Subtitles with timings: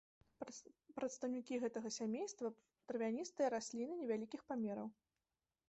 [0.99, 2.47] Прадстаўнікі гэтага сямейства
[2.93, 4.87] травяністыя расліны невялікіх памераў.